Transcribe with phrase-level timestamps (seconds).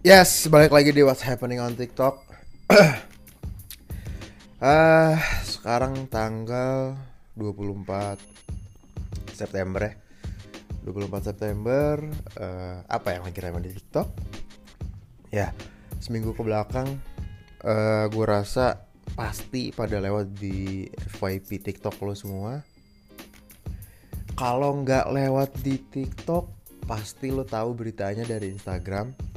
[0.00, 2.24] Yes, balik lagi di What's Happening on TikTok.
[4.60, 6.92] Ah, sekarang tanggal
[7.36, 8.16] 24
[9.32, 9.92] September ya.
[10.88, 12.00] 24 September
[12.36, 14.08] eh, apa yang lagi ramai di TikTok?
[15.32, 15.52] Ya,
[16.00, 16.96] seminggu ke belakang
[17.60, 20.88] eh gue rasa pasti pada lewat di
[21.20, 22.60] FYP TikTok lo semua.
[24.32, 26.44] Kalau nggak lewat di TikTok,
[26.88, 29.29] pasti lo tahu beritanya dari Instagram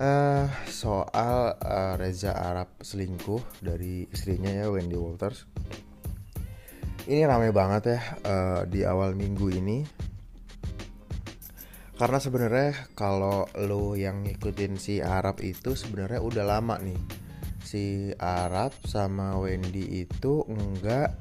[0.00, 5.44] Eh, soal eh, Reza Arab selingkuh dari istrinya ya Wendy Walters.
[7.04, 9.84] Ini rame banget ya eh, di awal minggu ini.
[12.00, 17.00] Karena sebenarnya kalau lo yang ngikutin si Arab itu sebenarnya udah lama nih.
[17.60, 21.12] Si Arab sama Wendy itu enggak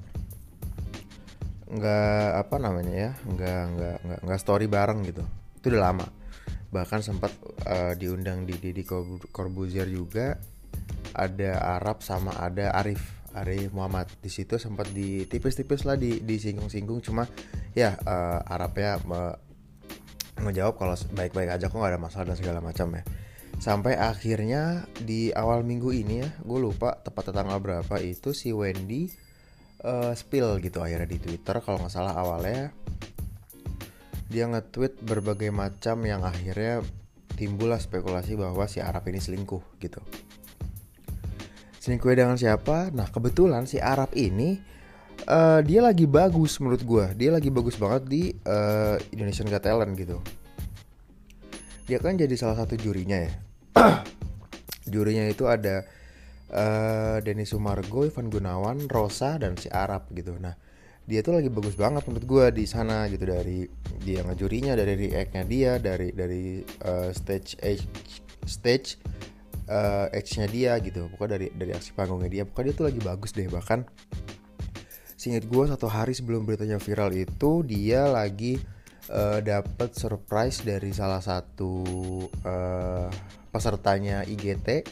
[1.67, 5.21] enggak apa namanya ya enggak enggak enggak, enggak story bareng gitu
[5.61, 6.18] itu udah lama
[6.69, 7.33] bahkan sempat
[7.65, 8.85] uh, diundang di Didi
[9.29, 10.37] Corbuzier juga.
[11.09, 13.01] Ada Arab sama ada Arif
[13.33, 14.09] Arif Muhammad.
[14.21, 17.01] Di situ sempat di tipis-tipis lah di disinggung-singgung.
[17.01, 17.25] Cuma
[17.73, 19.35] ya uh, Arabnya uh,
[20.39, 23.03] ngejawab kalau baik-baik aja kok nggak ada masalah dan segala macam ya.
[23.59, 29.11] Sampai akhirnya di awal minggu ini ya gue lupa tepat tanggal berapa itu si Wendy
[29.83, 31.59] uh, spill gitu akhirnya di Twitter.
[31.59, 32.71] Kalau nggak salah awalnya
[34.29, 36.85] dia nge-tweet berbagai macam yang akhirnya
[37.33, 39.97] timbullah spekulasi bahwa si Arab ini selingkuh gitu.
[41.81, 42.93] Selingkuh dengan siapa?
[42.93, 44.61] Nah kebetulan si Arab ini
[45.25, 47.05] uh, dia lagi bagus menurut gue.
[47.17, 50.21] Dia lagi bagus banget di uh, Indonesian Got Talent gitu.
[51.89, 53.33] Dia kan jadi salah satu jurinya ya.
[54.93, 55.89] jurinya itu ada
[56.53, 60.37] uh, Denny Sumargo, Ivan Gunawan, Rosa dan si Arab gitu.
[60.37, 60.53] Nah
[61.09, 63.65] dia tuh lagi bagus banget menurut gue di sana gitu dari
[64.05, 67.81] dia ngejurinya dari reactnya dia dari dari uh, stage edge
[68.45, 69.01] stage
[69.65, 73.31] uh, edge-nya dia gitu pokoknya dari dari aksi panggungnya dia pokoknya dia tuh lagi bagus
[73.33, 73.49] deh.
[73.49, 73.79] Bahkan
[75.17, 78.61] singkat gue satu hari sebelum beritanya viral itu dia lagi
[79.09, 81.81] uh, dapat surprise dari salah satu
[82.45, 83.09] uh,
[83.49, 84.85] pesertanya IGT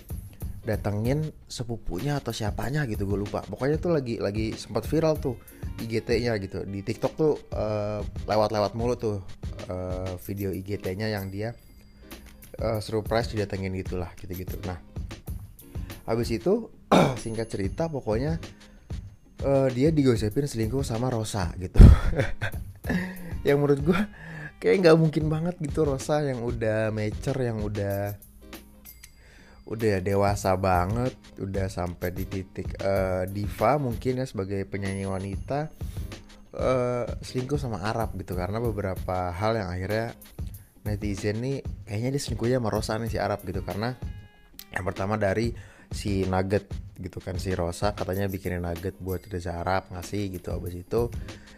[0.68, 5.40] datengin sepupunya atau siapanya gitu gue lupa pokoknya tuh lagi lagi sempat viral tuh
[5.80, 9.24] IGT-nya gitu di TikTok tuh lewat lewat-lewat mulu tuh
[9.72, 11.56] uh, video IGT-nya yang dia
[12.62, 14.58] uh, surprise didatengin gitulah gitu-gitu.
[14.66, 14.80] Nah,
[16.10, 16.70] habis itu
[17.24, 18.42] singkat cerita pokoknya
[19.46, 21.80] uh, dia digosipin selingkuh sama Rosa gitu.
[23.48, 24.00] yang menurut gue
[24.58, 28.18] kayak nggak mungkin banget gitu Rosa yang udah mature yang udah
[29.68, 31.12] udah dewasa banget
[31.44, 35.68] udah sampai di titik uh, diva mungkin ya sebagai penyanyi wanita
[36.56, 38.34] uh, selingkuh sama Arab gitu.
[38.34, 40.16] Karena beberapa hal yang akhirnya
[40.88, 43.60] netizen nih kayaknya dia selingkuhnya sama Rosa nih si Arab gitu.
[43.62, 43.92] Karena
[44.72, 45.52] yang pertama dari
[45.92, 46.68] si Nugget
[46.98, 50.56] gitu kan si Rosa katanya bikinin nugget buat Reza Arab ngasih gitu.
[50.56, 51.12] Abis itu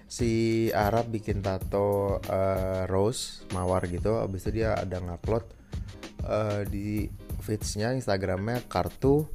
[0.10, 0.32] si
[0.74, 4.18] Arab bikin tato uh, rose mawar gitu.
[4.18, 5.46] Abis itu dia ada ngupload
[6.28, 7.08] uh, di
[7.50, 9.26] feedsnya Instagramnya kartu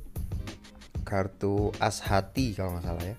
[1.03, 3.17] kartu Ashati kalau nggak salah ya.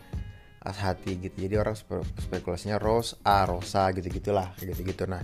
[0.64, 1.36] Ashati gitu.
[1.46, 1.76] Jadi orang
[2.16, 5.22] spekulasinya Rose A Rosa gitu gitulah gitu gitu nah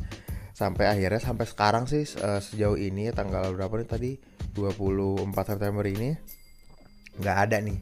[0.51, 4.11] sampai akhirnya sampai sekarang sih uh, sejauh ini tanggal berapa nih tadi?
[4.51, 6.11] 24 September ini
[7.17, 7.79] nggak ada nih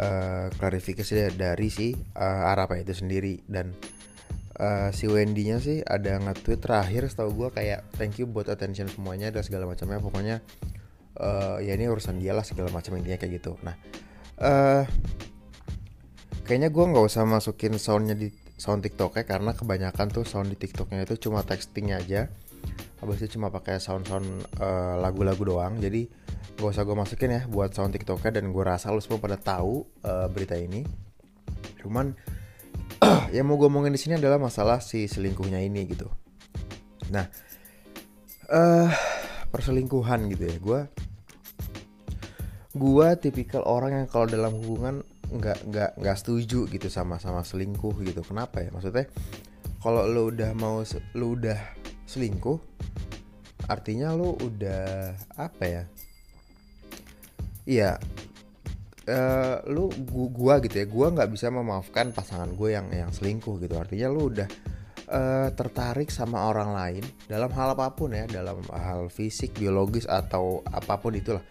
[0.00, 3.44] uh, klarifikasi dari si uh, Arab itu sendiri.
[3.44, 3.74] Dan
[4.58, 9.28] uh, si Wendy-nya sih ada nge-tweet terakhir setahu gue kayak thank you buat attention semuanya
[9.28, 10.00] dan segala macamnya.
[10.00, 10.36] Pokoknya
[11.18, 13.56] uh, ya ini urusan dia lah segala macam intinya kayak gitu.
[13.64, 13.74] Nah
[14.40, 14.84] uh,
[16.46, 21.04] kayaknya gue nggak usah masukin soundnya di sound TikToknya karena kebanyakan tuh sound di TikToknya
[21.04, 22.32] itu cuma texting aja.
[22.96, 24.24] Habis itu cuma pakai sound-sound
[24.56, 25.76] uh, lagu-lagu doang.
[25.76, 26.08] Jadi
[26.56, 29.84] gak usah gue masukin ya buat sound TikToknya dan gue rasa lo semua pada tahu
[30.00, 30.80] uh, berita ini.
[31.84, 32.16] Cuman
[33.36, 36.08] yang mau gue omongin di sini adalah masalah si selingkuhnya ini gitu.
[37.12, 37.28] Nah
[38.48, 38.88] uh,
[39.52, 40.56] perselingkuhan gitu ya.
[40.56, 40.80] Gue
[42.76, 47.96] gue tipikal orang yang kalau dalam hubungan nggak nggak nggak setuju gitu sama sama selingkuh
[48.04, 48.22] gitu.
[48.22, 48.70] Kenapa ya?
[48.70, 49.08] Maksudnya
[49.80, 50.84] kalau lo udah mau
[51.16, 51.58] lo udah
[52.06, 52.58] selingkuh
[53.66, 55.82] artinya lo udah apa ya?
[57.66, 57.98] Iya
[59.10, 59.90] uh, lu
[60.30, 63.74] gua gitu ya gua nggak bisa memaafkan pasangan gue yang yang selingkuh gitu.
[63.78, 64.48] Artinya lu udah
[65.10, 70.62] uh, tertarik sama orang lain dalam hal apa pun ya dalam hal fisik biologis atau
[70.66, 71.42] apa pun itulah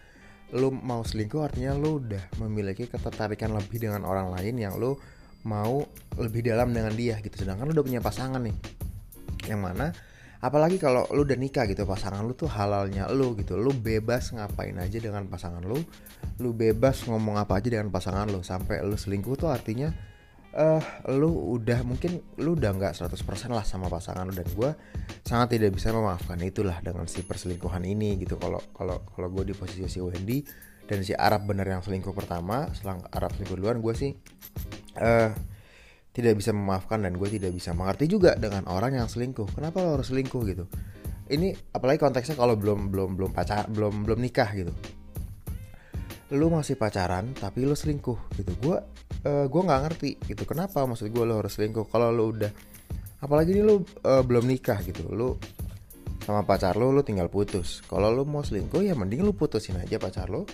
[0.54, 4.94] lu mau selingkuh artinya lu udah memiliki ketertarikan lebih dengan orang lain yang lu
[5.46, 5.82] mau
[6.18, 7.34] lebih dalam dengan dia gitu.
[7.42, 8.54] Sedangkan lu udah punya pasangan nih
[9.46, 9.94] yang mana
[10.42, 13.58] apalagi kalau lu udah nikah gitu pasangan lu tuh halalnya lu gitu.
[13.58, 15.82] Lu bebas ngapain aja dengan pasangan lu
[16.38, 18.46] lu bebas ngomong apa aja dengan pasangan lu.
[18.46, 19.90] Sampai lu selingkuh tuh artinya
[20.56, 20.82] uh,
[21.12, 23.12] lu udah mungkin lu udah nggak 100%
[23.52, 24.70] lah sama pasangan lu dan gue
[25.22, 28.40] sangat tidak bisa memaafkan itulah dengan si perselingkuhan ini gitu.
[28.40, 30.42] Kalau kalau kalau gue di posisi si Wendy
[30.88, 34.12] dan si Arab bener yang selingkuh pertama selang Arab selingkuh duluan gue sih
[34.98, 35.30] uh,
[36.16, 39.52] tidak bisa memaafkan dan gue tidak bisa mengerti juga dengan orang yang selingkuh.
[39.52, 40.64] Kenapa lo harus selingkuh gitu?
[41.26, 44.72] Ini apalagi konteksnya kalau belum belum belum pacar belum belum nikah gitu.
[46.32, 48.52] Lu masih pacaran tapi lu selingkuh gitu.
[48.64, 48.80] Gue
[49.26, 50.42] uh, gue nggak ngerti gitu.
[50.46, 50.86] Kenapa?
[50.86, 51.90] Maksud gue lo harus selingkuh.
[51.90, 52.50] Kalau lo udah
[53.18, 55.10] apalagi ini lu uh, belum nikah gitu.
[55.10, 55.34] Lu
[56.22, 57.82] sama pacar lo lu tinggal putus.
[57.90, 60.46] Kalau lu mau selingkuh ya mending lu putusin aja pacar lo.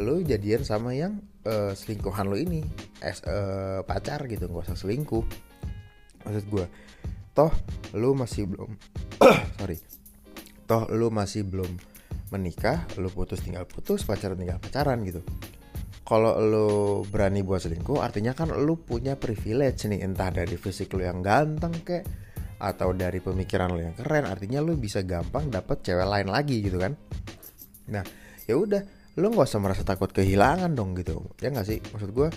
[0.00, 2.64] Lo jadian sama yang uh, selingkuhan lo ini.
[3.04, 5.24] Es uh, pacar gitu nggak usah selingkuh.
[6.24, 6.66] Maksud gue
[7.34, 7.52] toh
[7.92, 8.70] lo masih belum
[9.60, 9.78] sorry.
[10.64, 11.94] Toh lo masih belum
[12.32, 15.22] menikah lo putus tinggal putus pacaran tinggal pacaran gitu
[16.04, 16.68] kalau lo
[17.08, 21.72] berani buat selingkuh artinya kan lo punya privilege nih entah dari fisik lo yang ganteng
[21.80, 22.04] kek
[22.60, 26.76] atau dari pemikiran lo yang keren artinya lo bisa gampang dapet cewek lain lagi gitu
[26.76, 26.92] kan.
[27.88, 28.04] Nah
[28.44, 28.84] ya udah
[29.16, 31.80] lo nggak usah merasa takut kehilangan dong gitu ya nggak sih?
[31.80, 32.28] Maksud gue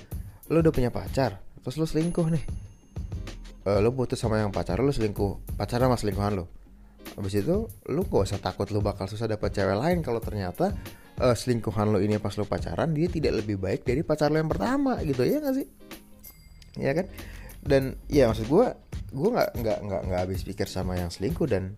[0.48, 2.44] lo udah punya pacar terus lo selingkuh nih.
[3.68, 6.48] Uh, lo putus sama yang pacar lo selingkuh pacaran sama selingkuhan lo
[7.16, 10.76] habis itu lo gak usah takut lo bakal susah dapet cewek lain kalau ternyata
[11.22, 14.52] uh, selingkuhan lo ini pas lo pacaran dia tidak lebih baik dari pacar lo yang
[14.52, 15.26] pertama gitu.
[15.26, 15.68] Ya nggak sih?
[16.78, 17.06] Ya kan?
[17.62, 18.68] Dan ya maksud gue
[19.08, 21.74] gue nggak nggak nggak nggak habis pikir sama yang selingkuh dan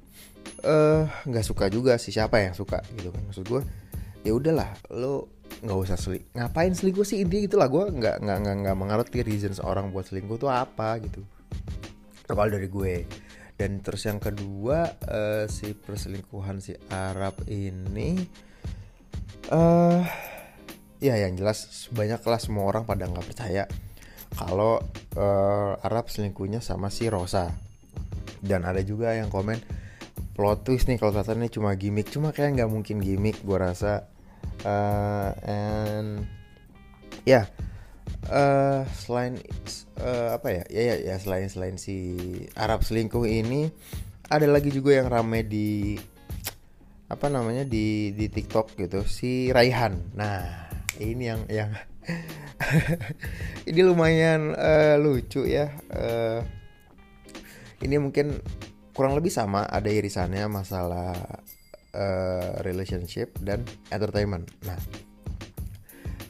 [0.65, 3.21] eh, nggak uh, suka juga sih siapa yang suka gitu kan.
[3.25, 3.61] Maksud gue
[4.27, 7.23] ya udahlah lo nggak usah seling ngapain selingkuh sih?
[7.23, 11.23] Intinya itulah gue nggak nggak nggak nggak mengerti reasons orang buat selingkuh tuh apa gitu.
[12.27, 12.95] Kalau dari gue.
[13.59, 18.23] Dan terus yang kedua uh, si perselingkuhan si Arab ini
[19.49, 20.01] uh,
[20.99, 23.63] ya yang jelas banyak lah semua orang pada nggak percaya
[24.37, 24.77] kalau
[25.17, 27.49] uh, Arab selingkuhnya sama si Rosa.
[28.39, 29.59] Dan ada juga yang komen
[30.37, 32.07] plot twist nih kalau ini cuma gimmick.
[32.13, 34.07] Cuma kayak nggak mungkin gimmick gue rasa.
[34.63, 36.27] Uh, and
[37.23, 37.45] ya yeah,
[38.31, 39.39] uh, selain
[39.99, 40.63] uh, apa ya?
[40.71, 41.97] Ya ya ya selain selain si
[42.55, 43.73] Arab selingkuh ini
[44.29, 45.97] ada lagi juga yang rame di
[47.09, 50.69] apa namanya di di TikTok gitu si Raihan nah
[51.01, 51.71] ini yang yang
[53.69, 56.41] ini lumayan uh, lucu ya uh,
[57.81, 58.39] ini mungkin
[58.93, 61.15] kurang lebih sama ada irisannya masalah
[61.95, 64.51] uh, relationship dan entertainment.
[64.67, 64.75] Nah,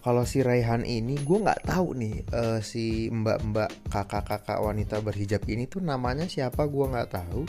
[0.06, 5.66] kalau si Raihan ini gue nggak tahu nih uh, si mbak-mbak kakak-kakak wanita berhijab ini
[5.66, 7.44] tuh namanya siapa gue nggak tahu.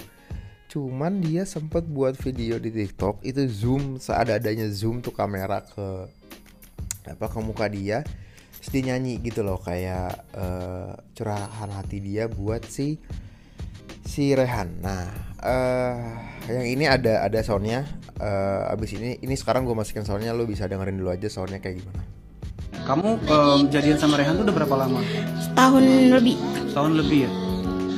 [0.70, 6.06] Cuman dia sempet buat video di TikTok itu zoom seada-adanya zoom tuh kamera ke
[7.10, 8.06] apa ke muka dia
[8.60, 13.02] terus dia nyanyi gitu loh kayak uh, curahan hati dia buat si
[14.06, 14.78] si Rehan.
[14.78, 15.10] Nah,
[15.42, 15.96] uh,
[16.46, 17.88] yang ini ada ada soundnya.
[18.20, 21.82] Uh, abis ini ini sekarang gue masukin soundnya, lo bisa dengerin dulu aja soundnya kayak
[21.82, 22.02] gimana.
[22.84, 25.00] Kamu um, jadian sama Rehan tuh udah berapa lama?
[25.40, 25.82] Setahun
[26.14, 26.36] lebih.
[26.68, 27.49] Setahun lebih ya.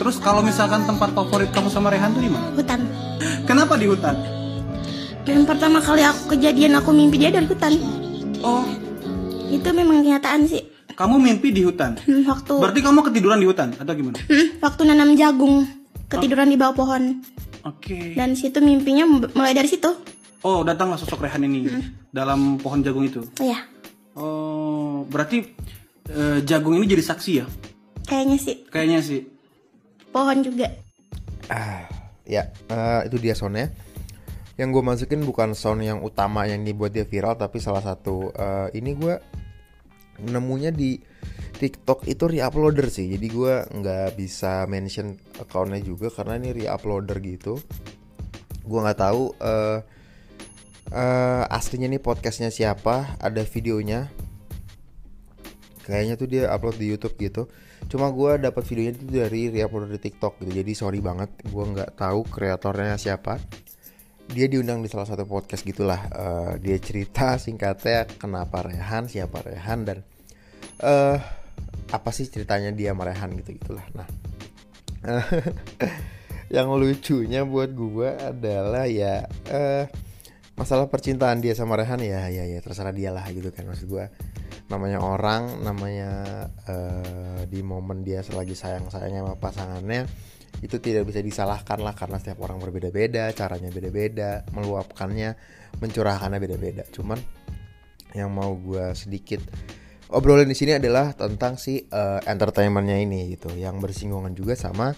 [0.02, 2.50] Terus kalau misalkan tempat favorit kamu sama Rehan tuh di mana?
[2.58, 2.82] Hutan.
[3.46, 4.18] Kenapa di hutan?
[5.22, 7.78] Yang pertama kali aku kejadian aku mimpi dia dari hutan.
[8.42, 8.66] Oh.
[9.46, 10.58] Itu memang kenyataan sih.
[10.98, 12.02] Kamu mimpi di hutan?
[12.02, 12.50] Hmm, waktu.
[12.50, 14.18] Berarti kamu ketiduran di hutan atau gimana?
[14.26, 15.70] Hmm, waktu nanam jagung
[16.10, 17.22] ketiduran di bawah pohon.
[17.62, 17.94] Oke.
[17.94, 18.06] Okay.
[18.18, 19.86] Dan situ mimpinya mulai dari situ.
[20.42, 22.10] Oh, datanglah sosok Rehan ini hmm.
[22.10, 23.22] dalam pohon jagung itu.
[23.38, 23.62] Oh, iya.
[24.18, 25.46] Oh, berarti
[26.10, 27.46] uh, jagung ini jadi saksi ya?
[28.02, 28.56] Kayaknya sih.
[28.66, 29.41] Kayaknya sih.
[30.12, 30.68] Pohon juga.
[31.48, 31.88] Ah,
[32.28, 33.72] ya, uh, itu dia soundnya.
[34.60, 38.68] Yang gue masukin bukan sound yang utama yang dibuat dia viral, tapi salah satu uh,
[38.76, 39.16] ini gue
[40.20, 41.00] nemunya di
[41.62, 47.62] TikTok itu reuploader sih jadi gue nggak bisa mention accountnya juga karena ini reuploader gitu
[48.66, 49.78] gue nggak tahu uh,
[50.90, 54.10] uh, aslinya nih podcastnya siapa ada videonya
[55.86, 57.50] kayaknya tuh dia upload di YouTube gitu
[57.90, 60.50] cuma gue dapat videonya itu dari reuploader di TikTok gitu.
[60.62, 63.38] Jadi sorry banget gue nggak tahu kreatornya siapa.
[64.32, 66.00] Dia diundang di salah satu podcast gitulah.
[66.12, 69.98] Uh, dia cerita singkatnya kenapa Rehan siapa Rehan dan
[70.82, 71.18] uh,
[71.92, 73.84] apa sih ceritanya dia merehan gitu gitulah.
[73.92, 74.08] Nah
[76.54, 79.84] yang lucunya buat gue adalah ya uh,
[80.56, 84.04] masalah percintaan dia sama Rehan ya ya ya terserah dia lah gitu kan maksud gue
[84.72, 86.10] namanya orang namanya
[86.64, 90.08] uh, di momen dia selagi sayang sayangnya sama pasangannya
[90.64, 95.34] itu tidak bisa disalahkan lah karena setiap orang berbeda-beda caranya beda-beda meluapkannya
[95.80, 96.84] mencurahkannya beda-beda.
[96.92, 97.16] Cuman
[98.12, 99.40] yang mau gue sedikit
[100.12, 104.92] obrolin di sini adalah tentang si uh, entertainmentnya ini gitu yang bersinggungan juga sama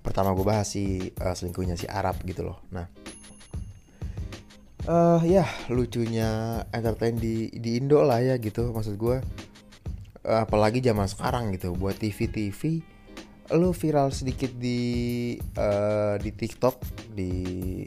[0.00, 2.64] pertama gue bahas si uh, selingkuhnya si Arab gitu loh.
[2.72, 2.88] Nah
[4.88, 9.16] uh, ya lucunya entertain di di Indo lah ya gitu maksud gue
[10.24, 12.80] uh, apalagi zaman sekarang gitu buat TV TV
[13.52, 16.80] lu viral sedikit di uh, di TikTok
[17.12, 17.32] di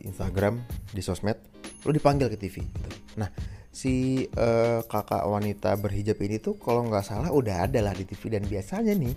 [0.06, 0.62] Instagram
[0.94, 1.38] di sosmed
[1.86, 2.90] lu dipanggil ke TV gitu.
[3.18, 3.30] nah
[3.74, 8.38] si uh, kakak wanita berhijab ini tuh kalau nggak salah udah ada lah di TV
[8.38, 9.14] dan biasanya nih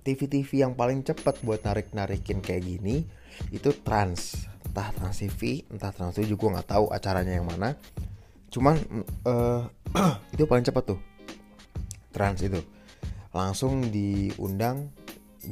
[0.00, 3.04] TV-TV yang paling cepat buat narik-narikin kayak gini
[3.52, 7.74] itu trans entah trans TV entah trans TV juga nggak tahu acaranya yang mana.
[8.54, 8.78] Cuman
[9.26, 9.66] uh,
[10.34, 11.00] itu paling cepat tuh.
[12.14, 12.62] Trans itu.
[13.34, 14.94] Langsung diundang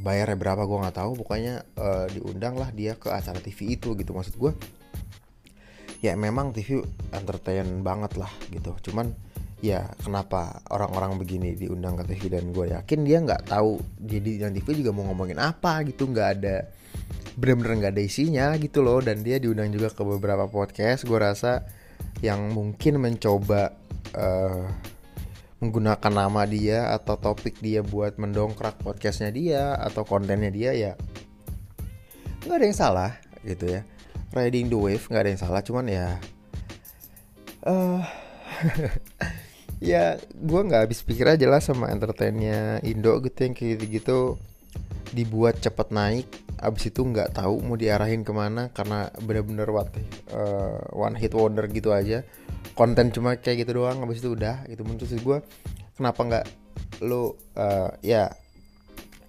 [0.03, 1.19] bayarnya berapa gue nggak tahu.
[1.19, 4.55] Pokoknya uh, diundang lah dia ke acara TV itu gitu maksud gue
[5.99, 8.75] ya memang TV entertain banget lah gitu.
[8.91, 9.11] Cuman
[9.59, 14.55] ya kenapa orang-orang begini diundang ke TV dan gue yakin dia nggak tahu jadi yang
[14.55, 16.07] TV juga mau ngomongin apa gitu.
[16.07, 16.57] Nggak ada
[17.39, 18.99] bener-bener nggak ada isinya gitu loh.
[18.99, 21.07] Dan dia diundang juga ke beberapa podcast.
[21.07, 21.63] Gue rasa
[22.19, 23.79] yang mungkin mencoba
[24.19, 24.67] uh,
[25.59, 30.93] menggunakan nama dia atau topik dia buat mendongkrak podcastnya dia atau kontennya dia ya
[32.47, 33.83] nggak ada yang salah gitu ya.
[34.31, 36.07] Riding the wave nggak ada yang salah cuman ya
[37.67, 38.07] uh,
[39.91, 44.39] ya gue nggak habis pikir aja lah sama entertainnya Indo gitu yang kayak gitu
[45.13, 49.95] dibuat cepet naik abis itu nggak tahu mau diarahin ke mana karena bener-bener what
[50.35, 52.27] uh, one hit wonder gitu aja.
[52.75, 55.39] Konten cuma kayak gitu doang abis itu udah itu menurut gue
[55.95, 56.47] kenapa nggak
[57.07, 58.27] lo uh, ya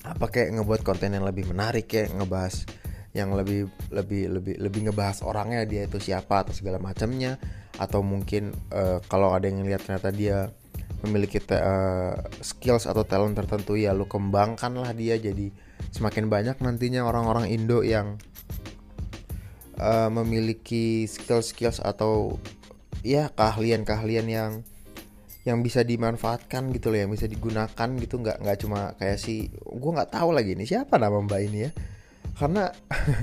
[0.05, 2.65] apa kayak ngebuat konten yang lebih menarik ya ngebahas
[3.13, 7.37] yang lebih lebih lebih lebih ngebahas orangnya dia itu siapa atau segala macamnya.
[7.79, 10.51] Atau mungkin uh, kalau ada yang lihat ternyata dia
[10.99, 12.11] memiliki uh,
[12.43, 15.47] skills atau talent tertentu ya lu kembangkan lah dia jadi
[15.89, 18.21] semakin banyak nantinya orang-orang Indo yang
[19.79, 22.37] uh, memiliki skills-skills atau
[23.01, 24.51] ya keahlian-keahlian yang
[25.47, 28.21] yang bisa dimanfaatkan gitu loh yang bisa digunakan gitu.
[28.21, 31.71] Nggak nggak cuma kayak si gue nggak tahu lagi ini siapa nama mbak ini ya.
[32.37, 32.69] Karena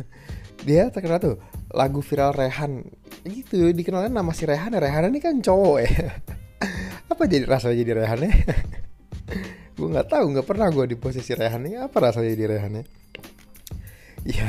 [0.66, 1.36] dia terkenal tuh
[1.70, 2.82] lagu viral Rehan.
[3.26, 4.80] Gitu dikenalnya nama si Rehan ya.
[4.80, 5.92] Rehan ini kan cowok ya.
[7.12, 8.32] Apa jadi rasa jadi Rehan ya
[9.76, 11.76] gue nggak tahu nggak pernah gue di posisi Rehan ini.
[11.76, 12.84] Apa rasanya jadi Rehan ya
[14.32, 14.46] ya.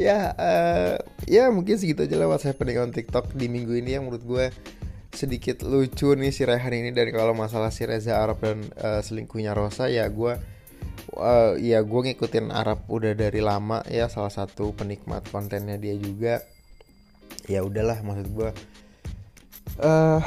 [0.00, 0.96] Ya uh,
[1.28, 4.46] ya mungkin segitu aja lewat saya pendengar TikTok di minggu ini yang menurut gue
[5.12, 6.90] sedikit lucu nih si Rehan ini.
[6.94, 10.40] Dari kalau masalah si Reza Arab dan uh, selingkuhnya Rosa ya gue
[11.20, 16.40] uh, ya gue ngikutin Arab udah dari lama ya salah satu penikmat kontennya dia juga.
[17.44, 18.50] Ya udahlah maksud gue
[19.84, 20.20] uh,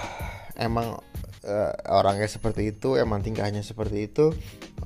[0.60, 1.02] emang
[1.48, 4.32] uh, orangnya seperti itu emang tingkahnya seperti itu.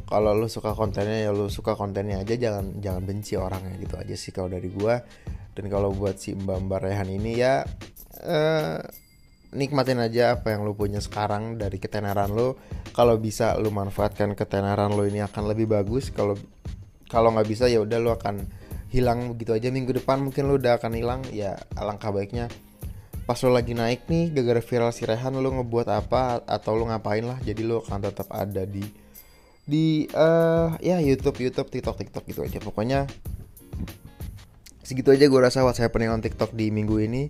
[0.08, 4.16] Kalau lu suka kontennya ya lu suka kontennya aja jangan jangan benci orangnya gitu aja
[4.16, 4.96] sih kalau dari gue
[5.52, 7.68] dan kalau buat si Mbak Mbak Rehan ini ya
[8.24, 8.80] uh,
[9.52, 12.56] nikmatin aja apa yang lu punya sekarang dari ketenaran lu.
[12.96, 16.10] Kalau bisa lu manfaatkan ketenaran lu ini akan lebih bagus.
[16.10, 16.40] Kalau
[17.08, 18.48] kalau nggak bisa ya udah lu akan
[18.92, 19.68] hilang begitu aja.
[19.70, 22.48] Minggu depan mungkin lu udah akan hilang ya alangkah baiknya
[23.28, 26.48] pas lu lagi naik nih gara-gara viral si Rehan lu ngebuat apa?
[26.48, 27.36] Atau lu ngapain lah?
[27.44, 28.88] Jadi lu akan tetap ada di
[29.68, 32.64] di uh, ya YouTube YouTube TikTok TikTok gitu aja.
[32.64, 33.04] Pokoknya
[34.80, 37.28] segitu aja gue rasa saya on TikTok di minggu ini.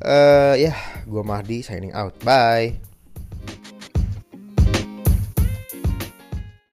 [0.00, 2.16] Uh, ya yeah, gue Mahdi signing out.
[2.24, 2.87] Bye